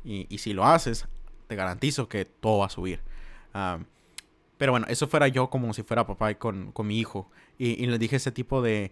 [0.03, 1.07] Y, y, si lo haces,
[1.47, 3.01] te garantizo que todo va a subir.
[4.57, 7.29] pero bueno, eso fuera yo como si fuera papá con, con mi hijo.
[7.57, 8.91] Y, y le dije ese tipo de,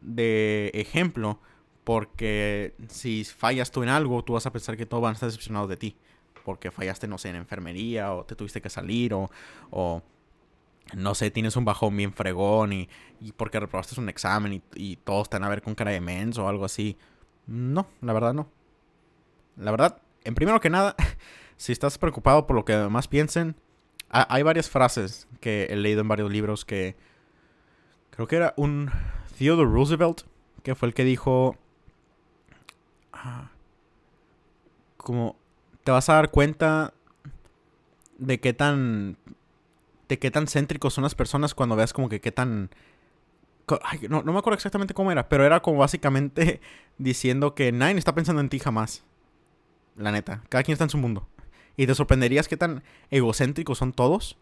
[0.00, 1.40] de ejemplo,
[1.88, 5.26] porque si fallas tú en algo, tú vas a pensar que todos van a estar
[5.26, 5.96] decepcionados de ti
[6.44, 9.30] porque fallaste, no sé, en enfermería o te tuviste que salir o,
[9.70, 10.02] o
[10.92, 12.90] no sé, tienes un bajón bien fregón y,
[13.22, 16.36] y porque reprobaste un examen y, y, todos están a ver con cara de mens
[16.36, 16.98] o algo así.
[17.46, 18.50] No, la verdad no.
[19.56, 20.94] La verdad, en primero que nada,
[21.56, 23.56] si estás preocupado por lo que demás piensen,
[24.10, 26.96] hay varias frases que he leído en varios libros que
[28.10, 28.90] creo que era un
[29.38, 30.24] Theodore Roosevelt,
[30.62, 31.56] que fue el que dijo
[34.96, 35.36] como
[35.84, 36.92] te vas a dar cuenta
[38.18, 39.16] de qué tan
[40.08, 42.70] de qué tan céntricos son las personas cuando veas como que qué tan
[44.08, 46.60] no, me acuerdo exactamente cómo era, pero era como básicamente
[46.98, 49.04] diciendo que nadie está pensando en ti jamás.
[49.96, 51.28] La neta, cada quien está en su mundo.
[51.76, 54.38] Y te sorprenderías qué tan egocéntricos son todos.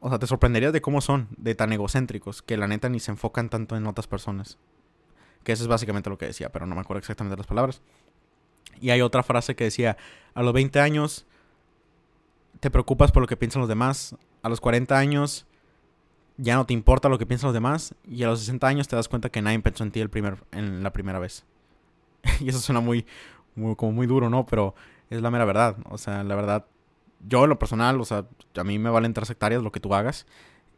[0.00, 3.10] O sea, te sorprenderías de cómo son, de tan egocéntricos, que la neta ni se
[3.10, 4.58] enfocan tanto en otras personas.
[5.48, 7.80] Que es básicamente lo que decía, pero no me acuerdo exactamente las palabras.
[8.82, 9.96] Y hay otra frase que decía,
[10.34, 11.24] a los 20 años
[12.60, 15.46] te preocupas por lo que piensan los demás, a los 40 años
[16.36, 18.96] ya no te importa lo que piensan los demás y a los 60 años te
[18.96, 21.46] das cuenta que nadie pensó en ti el primer, en la primera vez.
[22.40, 23.06] y eso suena muy,
[23.54, 24.44] muy, como muy duro, ¿no?
[24.44, 24.74] Pero
[25.08, 25.78] es la mera verdad.
[25.88, 26.66] O sea, la verdad,
[27.26, 29.94] yo en lo personal, o sea, a mí me valen tres hectáreas lo que tú
[29.94, 30.26] hagas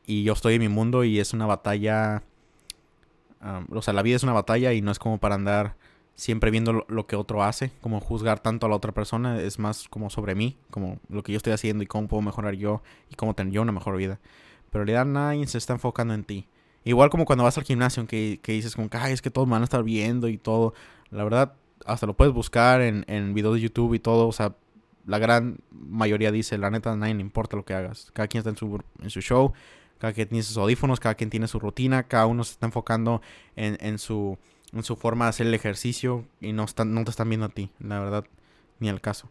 [0.07, 2.23] y yo estoy en mi mundo y es una batalla...
[3.71, 5.77] o sea, la vida es una batalla y no es como para andar
[6.15, 9.89] siempre viendo lo, que otro hace, como juzgar tanto a la otra persona, es más
[9.89, 13.15] como sobre mí, como lo que yo estoy haciendo y cómo puedo mejorar yo y
[13.15, 14.21] cómo tener yo una mejor vida.
[14.71, 16.47] Pero en realidad nadie se está enfocando en ti.
[16.85, 19.53] Igual como cuando vas al gimnasio, que, que dices como, ay, es que todos me
[19.53, 20.75] van a estar viendo y todo.
[21.11, 21.55] La verdad,
[21.87, 24.29] hasta lo puedes buscar en, en videos de YouTube y todo.
[24.29, 24.55] O sea,
[25.07, 28.11] la gran mayoría dice, la neta, nadie le importa lo que hagas.
[28.13, 29.53] Cada quien está en su, en su show,
[30.01, 33.21] cada quien tiene sus audífonos, cada quien tiene su rutina, cada uno se está enfocando
[33.55, 34.39] en, en, su,
[34.73, 37.51] en su forma de hacer el ejercicio y no, están, no te están viendo a
[37.51, 38.25] ti, la verdad,
[38.79, 39.29] ni al caso.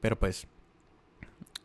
[0.00, 0.48] Pero pues,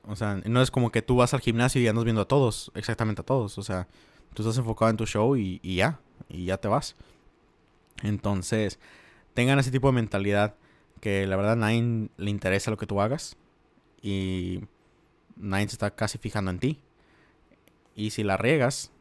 [0.05, 2.71] o sea, no es como que tú vas al gimnasio y andas viendo a todos,
[2.75, 3.57] exactamente a todos.
[3.57, 3.87] O sea,
[4.35, 6.95] tú estás enfocado en tu show y, y ya, y ya te vas.
[8.03, 8.79] Entonces,
[9.33, 10.55] tengan ese tipo de mentalidad
[11.01, 13.37] que la verdad nadie le interesa lo que tú hagas
[14.03, 14.61] y
[15.35, 16.79] nadie se está casi fijando en ti.
[17.95, 18.91] Y si la riegas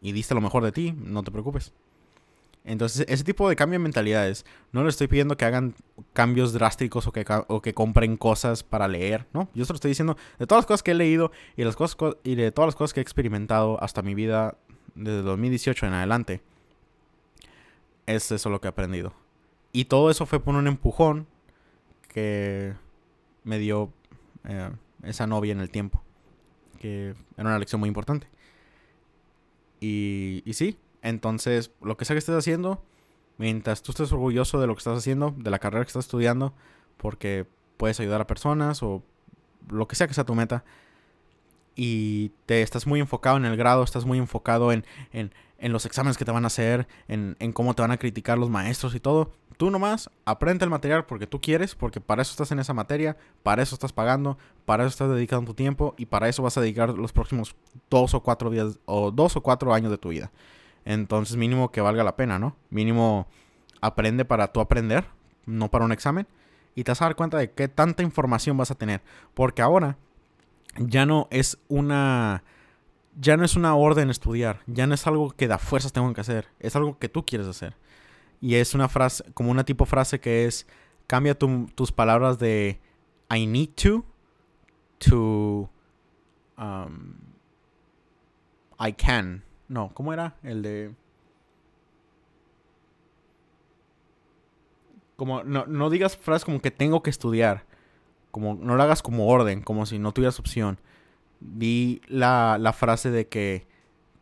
[0.00, 1.72] y diste lo mejor de ti, no te preocupes.
[2.64, 5.76] Entonces, ese tipo de cambio de mentalidades, no le estoy pidiendo que hagan
[6.12, 9.48] cambios drásticos o que, o que compren cosas para leer, ¿no?
[9.54, 11.72] Yo solo estoy diciendo de todas las cosas que he leído y de
[12.52, 14.56] todas las cosas que he experimentado hasta mi vida
[14.96, 16.42] desde 2018 en adelante.
[18.06, 19.12] Es eso lo que he aprendido.
[19.72, 21.28] Y todo eso fue por un empujón
[22.08, 22.74] que
[23.44, 23.92] me dio
[24.44, 24.70] eh,
[25.04, 26.02] esa novia en el tiempo.
[26.76, 28.28] Que era una lección muy importante.
[29.80, 32.82] Y, y sí, entonces, lo que sea que estés haciendo,
[33.38, 36.54] mientras tú estés orgulloso de lo que estás haciendo, de la carrera que estás estudiando,
[36.96, 39.02] porque puedes ayudar a personas o
[39.68, 40.64] lo que sea que sea tu meta,
[41.76, 45.86] y te estás muy enfocado en el grado, estás muy enfocado en, en, en los
[45.86, 48.94] exámenes que te van a hacer, en, en, cómo te van a criticar los maestros
[48.94, 52.58] y todo, tú nomás aprende el material porque tú quieres, porque para eso estás en
[52.58, 56.42] esa materia, para eso estás pagando, para eso estás dedicando tu tiempo y para eso
[56.42, 57.56] vas a dedicar los próximos
[57.88, 60.30] dos o cuatro días o dos o cuatro años de tu vida.
[60.84, 62.56] Entonces mínimo que valga la pena, ¿no?
[62.70, 63.26] Mínimo
[63.80, 65.04] aprende para tú aprender,
[65.46, 66.26] no para un examen.
[66.74, 69.02] Y te vas a dar cuenta de qué tanta información vas a tener.
[69.34, 69.96] Porque ahora
[70.78, 72.44] ya no es una...
[73.18, 74.60] Ya no es una orden estudiar.
[74.66, 76.48] Ya no es algo que da fuerzas tengo que hacer.
[76.60, 77.74] Es algo que tú quieres hacer.
[78.40, 80.66] Y es una frase, como una tipo frase que es,
[81.06, 82.78] cambia tus palabras de
[83.34, 84.04] I need to
[84.98, 85.70] to
[86.58, 87.14] um,
[88.78, 89.42] I can.
[89.68, 90.36] No, ¿cómo era?
[90.42, 90.94] El de...
[95.16, 97.64] Como, no, no digas frases como que tengo que estudiar.
[98.30, 100.78] Como, no lo hagas como orden, como si no tuvieras opción.
[101.40, 103.66] Di la, la frase de que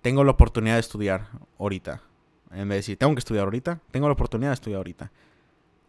[0.02, 2.02] tengo la oportunidad de estudiar ahorita.
[2.50, 5.12] En vez de decir, tengo que estudiar ahorita, tengo la oportunidad de estudiar ahorita.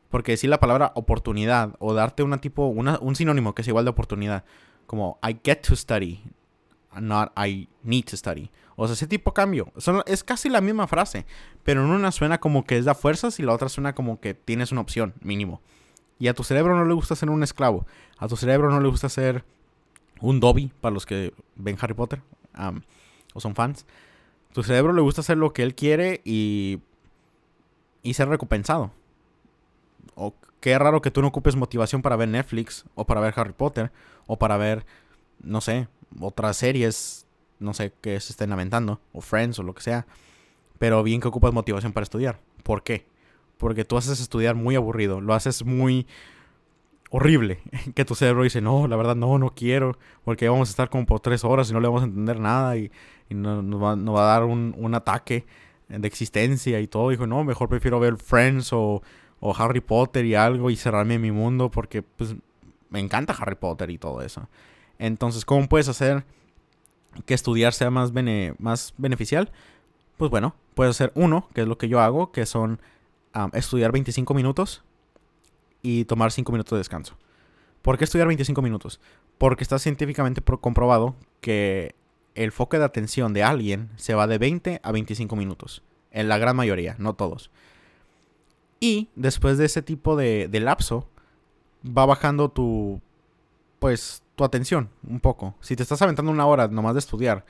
[0.09, 3.85] Porque decir la palabra oportunidad o darte una tipo, una, un sinónimo que es igual
[3.85, 4.45] de oportunidad,
[4.87, 6.23] como I get to study,
[6.99, 8.51] not I need to study.
[8.75, 9.71] O sea, ese tipo cambio.
[10.05, 11.25] es casi la misma frase.
[11.63, 14.33] Pero en una suena como que es da fuerzas y la otra suena como que
[14.33, 15.61] tienes una opción, mínimo.
[16.19, 17.85] Y a tu cerebro no le gusta ser un esclavo.
[18.17, 19.43] A tu cerebro no le gusta ser
[20.21, 22.21] un Dobby, para los que ven Harry Potter
[23.33, 23.85] o son fans.
[24.53, 26.79] Tu cerebro le gusta hacer lo que él quiere y,
[28.01, 28.91] y ser recompensado.
[30.15, 33.53] O qué raro que tú no ocupes motivación para ver Netflix o para ver Harry
[33.53, 33.91] Potter
[34.27, 34.85] o para ver,
[35.41, 37.25] no sé, otras series
[37.59, 40.05] no sé qué se estén lamentando, o Friends o lo que sea.
[40.79, 42.39] Pero bien que ocupas motivación para estudiar.
[42.63, 43.05] ¿Por qué?
[43.57, 46.07] Porque tú haces estudiar muy aburrido, lo haces muy
[47.09, 47.59] horrible.
[47.95, 51.05] Que tu cerebro dice, no, la verdad no, no quiero, porque vamos a estar como
[51.05, 52.91] por tres horas y no le vamos a entender nada y,
[53.29, 55.45] nos, va, a dar un, ataque
[55.89, 57.09] de existencia y todo.
[57.09, 59.01] Dijo, no, mejor prefiero ver Friends o,
[59.57, 62.35] Harry Potter y algo y cerrarme en mi mundo porque pues
[62.89, 64.49] me encanta Harry Potter y todo eso.
[64.97, 66.25] Entonces, ¿cómo puedes hacer
[67.25, 68.11] que estudiar sea más,
[68.59, 69.51] más beneficial,
[70.17, 72.81] pues bueno, puedes hacer uno, que es lo que yo hago, que son
[73.53, 74.84] estudiar 25 minutos
[75.85, 77.15] y tomar 5 minutos de descanso.
[77.83, 78.99] ¿Por qué estudiar 25 minutos?
[79.37, 81.93] Porque está científicamente comprobado que
[82.33, 85.83] el foco de atención de alguien se va de 20 a 25 minutos.
[86.09, 87.51] En la gran mayoría, no todos.
[88.79, 91.07] Y después de ese tipo de, de lapso,
[91.85, 92.99] va bajando tu,
[93.77, 95.53] pues, tu atención un poco.
[95.61, 97.45] Si te estás aventando una hora nomás de estudiar,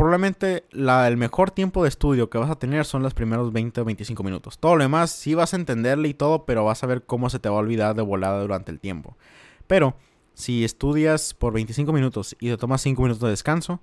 [0.00, 3.84] probablemente el mejor tiempo de estudio que vas a tener son los primeros 20 o
[3.84, 4.58] 25 minutos.
[4.58, 7.38] Todo lo demás sí vas a entenderle y todo, pero vas a ver cómo se
[7.38, 9.18] te va a olvidar de volada durante el tiempo.
[9.66, 9.94] Pero
[10.32, 13.78] si estudias por 25 minutos y te tomas 5 minutos de descanso,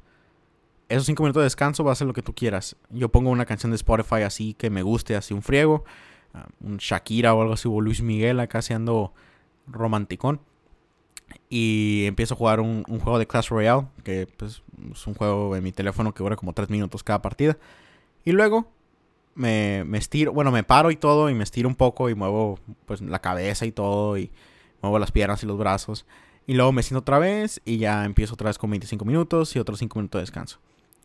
[0.89, 2.77] esos 5 minutos de descanso va a ser lo que tú quieras.
[2.89, 5.85] Yo pongo una canción de Spotify así que me guste, así un friego,
[6.33, 9.13] ah, un Shakira o algo así, o Luis Miguel acá ando
[9.67, 10.41] romanticón
[11.49, 15.63] y empiezo a jugar un, juego de Clash Royale, que pues, es un juego en
[15.63, 17.57] mi teléfono que dura como 3 minutos cada partida.
[18.25, 18.67] Y luego
[19.35, 22.59] me, me, estiro, bueno, me paro y todo, y me estiro un poco y muevo
[22.85, 24.31] pues la cabeza y todo, y
[24.81, 26.05] muevo las piernas y los brazos.
[26.45, 29.59] Y luego me siento otra vez y ya empiezo otra vez con 25 minutos y
[29.59, 30.59] otros 5 minutos de descanso.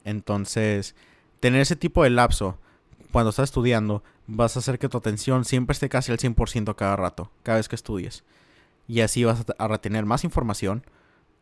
[0.05, 0.95] Entonces,
[1.41, 2.59] tener ese tipo de lapso
[3.11, 6.97] cuando estás estudiando, vas a hacer que tu atención siempre esté casi al 100% cada
[6.97, 8.25] rato, cada vez que estudies.
[8.89, 10.85] Y así vas a retener más información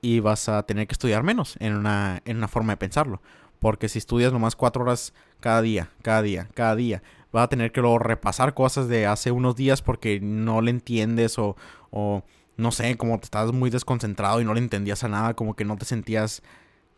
[0.03, 3.21] y vas a tener que estudiar menos en una, en una forma de pensarlo.
[3.59, 7.73] Porque si estudias nomás cuatro horas cada día, cada día, cada día, vas a tener
[7.73, 11.57] que luego repasar cosas de hace unos días porque no le entiendes o,
[11.91, 12.23] o
[12.57, 15.65] no sé, como te estás muy desconcentrado y no le entendías a nada, como que
[15.65, 16.43] no te sentías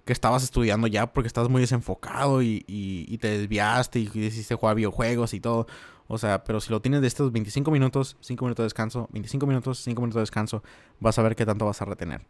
[0.05, 4.77] que estabas estudiando ya porque estabas muy desenfocado y, y, te desviaste y decidiste jugar
[4.77, 5.67] videojuegos y todo.
[6.09, 9.47] O sea, pero si lo tienes de estos 25 minutos, 5 minutos de descanso, 25
[9.47, 10.63] minutos, 5 minutos de descanso,
[11.01, 12.27] vas a ver qué tanto vas a retener.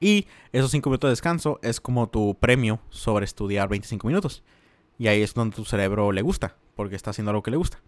[0.00, 4.42] Y esos 5 minutos de descanso es como tu premio sobre estudiar 25 minutos.
[4.98, 7.80] Y ahí es donde tu cerebro le gusta, porque está haciendo algo que le gusta.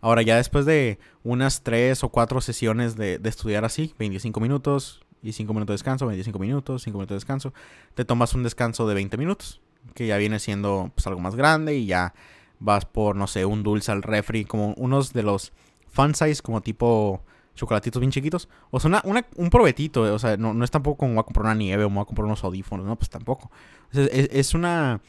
[0.00, 5.05] Ahora ya después de unas 3 o 4 sesiones de, de estudiar así, 25 minutos,
[5.26, 7.52] y 5 minutos de descanso, 25 minutos, 5 minutos de descanso,
[7.94, 9.60] te tomas un descanso de 20 minutos,
[9.94, 12.14] que ya viene siendo pues, algo más grande y ya
[12.58, 15.52] vas por, no sé, un dulce al refri, como unos de los
[15.88, 17.22] fun size, como tipo
[17.54, 18.48] chocolatitos bien chiquitos.
[18.70, 21.54] O sea, una, un probetito, o sea, no, es tampoco como voy a comprar una
[21.54, 23.50] nieve o voy a comprar unos audífonos, no, pues tampoco.
[23.92, 25.00] es, es, una,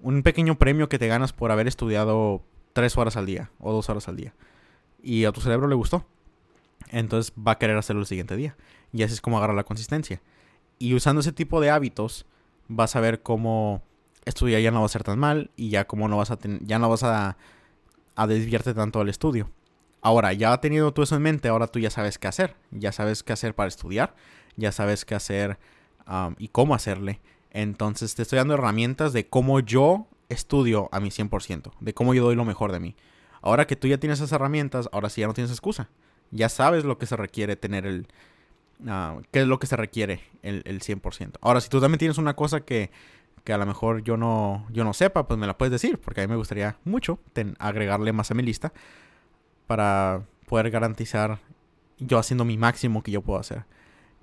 [0.00, 2.42] un pequeño premio que te ganas por haber estudiado
[2.72, 4.34] 3 horas al día o 2 horas al día.
[5.02, 6.06] Y a tu cerebro le gustó.
[6.88, 8.56] Entonces va a querer hacerlo el siguiente día.
[8.92, 10.20] Y así es como agarrar la consistencia.
[10.78, 12.26] Y usando ese tipo de hábitos,
[12.68, 13.82] vas a ver cómo
[14.24, 16.78] estudiar ya no va a ser tan mal y ya como no vas a ya
[16.78, 17.36] no vas a,
[18.16, 19.50] a desviarte tanto del estudio.
[20.02, 22.56] Ahora, ya tenido tú eso en mente, ahora tú ya sabes qué hacer.
[22.70, 24.14] Ya sabes qué hacer para estudiar.
[24.56, 25.58] Ya sabes qué hacer
[26.38, 27.20] y cómo hacerle.
[27.50, 31.72] Entonces te estoy dando herramientas de cómo yo estudio a mi 100%.
[31.80, 32.96] De cómo yo doy lo mejor de mí.
[33.42, 35.88] Ahora que tú ya tienes esas herramientas, ahora sí ya no tienes excusa.
[36.30, 38.06] Ya sabes lo que se requiere tener el,
[38.86, 41.34] Ah, qué es lo que se requiere el, el 100%.
[41.40, 42.90] Ahora, si tú también tienes una cosa que,
[43.44, 46.22] que, a lo mejor yo no, yo no sepa, pues me la puedes decir, porque
[46.22, 47.18] a mí me gustaría mucho
[47.58, 48.72] agregarle más a mi lista
[49.66, 51.38] para poder garantizar
[51.98, 53.64] yo haciendo mi máximo que yo puedo hacer.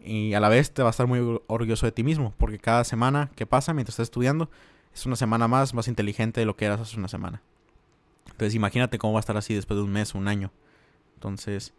[0.03, 2.83] Y a la vez te vas a estar muy orgulloso de ti mismo, porque cada
[2.83, 4.49] semana que pasa mientras estás estudiando
[4.93, 7.41] es una semana más, más inteligente de lo que eras hace una semana.
[8.25, 10.51] Entonces imagínate cómo va a estar así después de un mes, un año.
[11.15, 11.73] Entonces,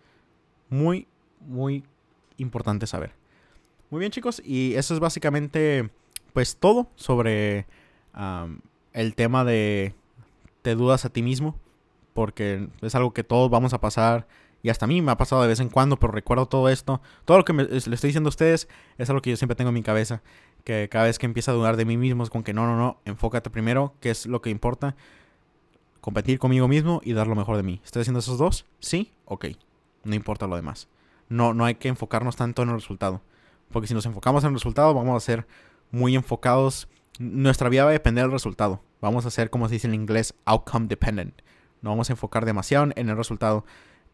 [0.68, 1.06] muy,
[1.40, 1.84] muy
[2.38, 3.12] importante saber.
[3.90, 5.90] Muy bien chicos, y eso es básicamente
[6.32, 7.66] pues todo sobre
[8.92, 9.94] el tema de
[10.62, 11.56] te dudas a ti mismo,
[12.14, 14.26] porque es algo que todos vamos a pasar
[14.62, 17.00] y hasta a mí me ha pasado de vez en cuando, pero recuerdo todo esto,
[17.24, 19.68] todo lo que me, le estoy diciendo a ustedes es algo que yo siempre tengo
[19.68, 20.22] en mi cabeza,
[20.64, 22.76] que cada vez que empiezo a dudar de mí mismo es con que no, no,
[22.76, 24.96] no, enfócate primero, que es lo que importa,
[26.00, 27.80] competir conmigo mismo y dar lo mejor de mí.
[27.84, 28.66] ¿Estoy haciendo esos dos?
[28.80, 29.46] Sí, ok,
[30.04, 30.88] no importa lo demás
[31.28, 33.22] no, no hay que enfocarnos tanto en el resultado.
[33.70, 35.46] Porque si nos enfocamos en el resultado, vamos a ser
[35.90, 36.88] muy enfocados.
[37.18, 38.82] Nuestra vida va a depender del resultado.
[39.00, 41.42] Vamos a ser, como se dice en inglés, outcome dependent.
[41.82, 43.64] No vamos a enfocar demasiado en el resultado,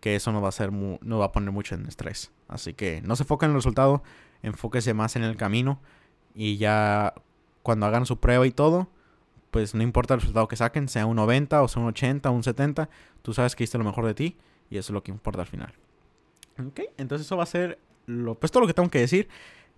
[0.00, 2.32] que eso nos va a, hacer nos va a poner mucho en estrés.
[2.48, 4.02] Así que no se enfoquen en el resultado,
[4.42, 5.80] enfóquese más en el camino.
[6.34, 7.14] Y ya
[7.62, 8.88] cuando hagan su prueba y todo,
[9.50, 12.32] pues no importa el resultado que saquen, sea un 90 o sea un 80 o
[12.32, 12.90] un 70,
[13.22, 14.36] tú sabes que hiciste lo mejor de ti
[14.68, 15.72] y eso es lo que importa al final.
[16.58, 19.28] Ok, entonces eso va a ser lo, pues todo lo que tengo que decir.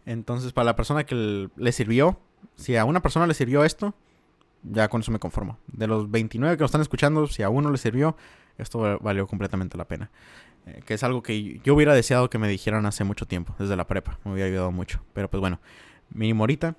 [0.04, 2.18] Entonces, para la persona que le sirvió,
[2.54, 3.94] si a una persona le sirvió esto,
[4.62, 5.58] ya con eso me conformo.
[5.66, 8.16] De los 29 que lo están escuchando, si a uno le sirvió,
[8.58, 10.10] esto valió completamente la pena.
[10.66, 13.76] Eh, que es algo que yo hubiera deseado que me dijeran hace mucho tiempo, desde
[13.76, 14.18] la prepa.
[14.24, 15.00] Me hubiera ayudado mucho.
[15.12, 15.60] Pero pues bueno,
[16.10, 16.76] mínimo ahorita,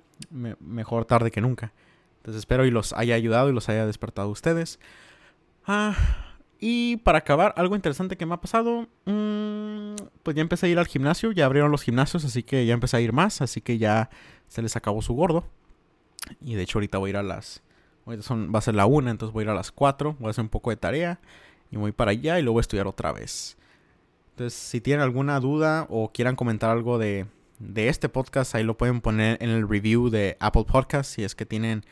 [0.60, 1.72] mejor tarde que nunca.
[2.18, 4.78] Entonces espero y los haya ayudado y los haya despertado ustedes.
[5.66, 5.94] Ah,
[6.60, 10.78] y para acabar, algo interesante que me ha pasado, mm, pues ya empecé a ir
[10.78, 13.78] al gimnasio, ya abrieron los gimnasios, así que ya empecé a ir más, así que
[13.78, 14.10] ya
[14.48, 15.44] se les acabó su gordo.
[16.40, 17.62] Y de hecho ahorita voy a ir a las...
[18.06, 20.30] Ahorita va a ser la una, entonces voy a ir a las 4, voy a
[20.30, 21.20] hacer un poco de tarea
[21.70, 23.56] y voy para allá y luego voy a estudiar otra vez.
[24.30, 27.26] Entonces, si tienen alguna duda o quieran comentar algo de,
[27.58, 31.34] de este podcast, ahí lo pueden poner en el review de Apple Podcast, si es
[31.34, 31.84] que tienen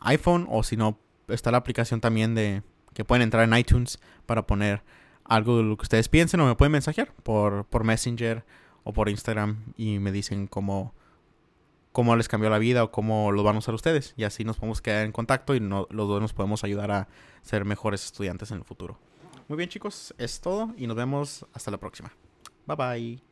[0.00, 2.62] iPhone o si no, está la aplicación también de
[2.94, 4.82] que pueden entrar en iTunes para poner
[5.24, 8.44] algo de lo que ustedes piensen o me pueden mensajear por, por Messenger
[8.84, 10.94] o por Instagram y me dicen cómo,
[11.92, 14.14] cómo les cambió la vida o cómo lo van a usar ustedes.
[14.16, 17.08] Y así nos podemos quedar en contacto y los dos nos podemos ayudar a
[17.42, 18.98] ser mejores estudiantes en el futuro.
[19.48, 22.12] Muy bien chicos, es todo y nos vemos hasta la próxima.
[22.66, 23.31] Bye bye.